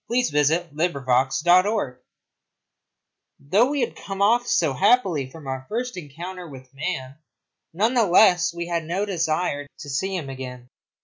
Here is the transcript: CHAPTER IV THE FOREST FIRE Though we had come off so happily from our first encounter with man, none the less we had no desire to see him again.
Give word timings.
CHAPTER 0.11 0.15
IV 0.39 0.47
THE 0.73 1.01
FOREST 1.05 1.45
FIRE 1.45 2.01
Though 3.39 3.69
we 3.69 3.81
had 3.81 3.95
come 3.95 4.19
off 4.19 4.47
so 4.47 4.73
happily 4.73 5.29
from 5.29 5.45
our 5.45 5.67
first 5.69 5.95
encounter 5.95 6.47
with 6.49 6.73
man, 6.73 7.19
none 7.71 7.93
the 7.93 8.07
less 8.07 8.51
we 8.51 8.65
had 8.65 8.85
no 8.85 9.05
desire 9.05 9.67
to 9.77 9.89
see 9.91 10.15
him 10.15 10.27
again. 10.27 10.69